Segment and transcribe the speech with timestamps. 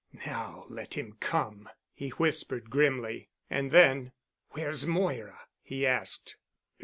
[0.25, 3.29] "Now let him come," he whispered grimly.
[3.51, 4.13] And then,
[4.49, 6.37] "Where's Moira?" he asked.